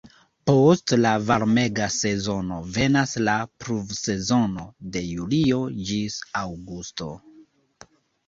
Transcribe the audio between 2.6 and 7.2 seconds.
venas la "pluvsezono" de julio ĝis aŭgusto.